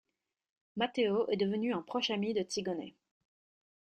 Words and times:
Matteo 0.77 1.27
est 1.29 1.37
devenu 1.37 1.75
un 1.75 1.83
proche 1.83 2.09
ami 2.09 2.33
de 2.33 2.41
Tzigone. 2.41 2.93